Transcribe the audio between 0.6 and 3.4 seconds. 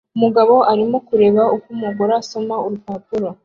arimo kureba uko umugore asoma urupapuro